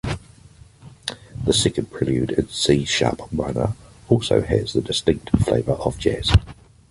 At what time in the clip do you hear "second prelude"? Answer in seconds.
1.53-2.31